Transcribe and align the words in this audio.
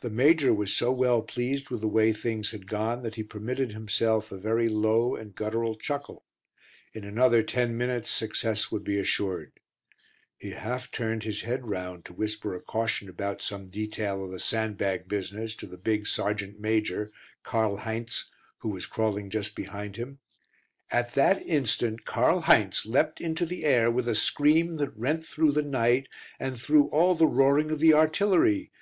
The 0.00 0.10
major 0.10 0.52
was 0.52 0.74
so 0.74 0.90
well 0.90 1.22
pleased 1.22 1.70
with 1.70 1.80
the 1.82 1.86
way 1.86 2.12
things 2.12 2.50
had 2.50 2.66
gone 2.66 3.02
that 3.04 3.14
he 3.14 3.22
permitted 3.22 3.70
himself 3.70 4.32
a 4.32 4.36
very 4.36 4.68
low 4.68 5.14
and 5.14 5.32
guttural 5.32 5.76
chuckle; 5.76 6.24
in 6.92 7.04
another 7.04 7.44
ten 7.44 7.76
minutes 7.76 8.10
success 8.10 8.72
would 8.72 8.82
be 8.82 8.98
assured. 8.98 9.52
He 10.36 10.50
half 10.50 10.90
turned 10.90 11.22
his 11.22 11.42
head 11.42 11.68
round 11.68 12.04
to 12.06 12.14
whisper 12.14 12.52
a 12.56 12.60
caution 12.60 13.08
about 13.08 13.40
some 13.40 13.68
detail 13.68 14.24
of 14.24 14.32
the 14.32 14.40
sandbag 14.40 15.06
business 15.06 15.54
to 15.54 15.66
the 15.68 15.76
big 15.78 16.08
sergeant 16.08 16.58
major, 16.58 17.12
Karl 17.44 17.76
Heinz, 17.76 18.32
who 18.58 18.70
was 18.70 18.86
crawling 18.86 19.30
just 19.30 19.54
behind 19.54 19.94
him. 19.94 20.18
At 20.90 21.14
that 21.14 21.40
instant 21.46 22.04
Karl 22.04 22.40
Heinz 22.40 22.86
leapt 22.86 23.20
into 23.20 23.46
the 23.46 23.64
air 23.64 23.88
with 23.88 24.08
a 24.08 24.16
scream 24.16 24.78
that 24.78 24.90
rent 24.96 25.24
through 25.24 25.52
the 25.52 25.62
night 25.62 26.08
and 26.40 26.58
through 26.60 26.88
all 26.88 27.14
the 27.14 27.28
roaring 27.28 27.70
of 27.70 27.78
the 27.78 27.94
artillery. 27.94 28.72